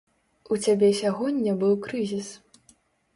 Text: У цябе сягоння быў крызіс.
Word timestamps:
У 0.53 0.57
цябе 0.67 0.87
сягоння 1.01 1.53
быў 1.65 1.73
крызіс. 1.85 2.31